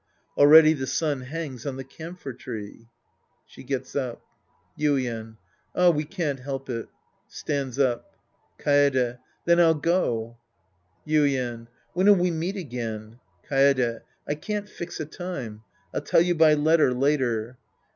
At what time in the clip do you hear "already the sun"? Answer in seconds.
0.35-1.21